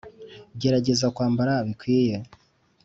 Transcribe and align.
gerageza 0.61 1.07
kwambara 1.15 1.53
bikwiye. 1.67 2.15